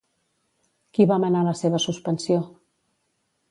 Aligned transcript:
Qui 0.97 1.05
va 1.11 1.19
manar 1.25 1.45
la 1.49 1.53
seva 1.61 1.83
suspensió? 1.85 2.43